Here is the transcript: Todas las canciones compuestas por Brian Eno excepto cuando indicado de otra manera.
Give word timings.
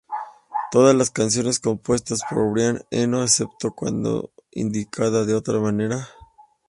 Todas 0.71 0.95
las 0.95 1.11
canciones 1.11 1.59
compuestas 1.59 2.21
por 2.27 2.49
Brian 2.51 2.81
Eno 2.89 3.21
excepto 3.21 3.75
cuando 3.75 4.33
indicado 4.49 5.27
de 5.27 5.35
otra 5.35 5.59
manera. 5.59 6.07